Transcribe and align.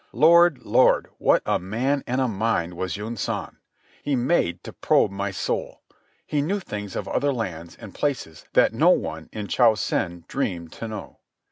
Lord, 0.13 0.63
Lord, 0.65 1.09
what 1.19 1.43
a 1.45 1.59
man 1.59 2.03
and 2.07 2.19
a 2.19 2.27
mind 2.27 2.73
was 2.73 2.97
Yunsan! 2.97 3.57
He 4.01 4.15
made 4.15 4.63
to 4.63 4.73
probe 4.73 5.11
my 5.11 5.29
soul. 5.29 5.83
He 6.25 6.41
knew 6.41 6.59
things 6.59 6.95
of 6.95 7.07
other 7.07 7.31
lands 7.31 7.75
and 7.79 7.93
places 7.93 8.45
that 8.53 8.73
no 8.73 8.89
one 8.89 9.29
in 9.31 9.45
Cho 9.45 9.75
Sen 9.75 10.25
dreamed 10.27 10.71
to 10.71 10.87
know. 10.87 11.19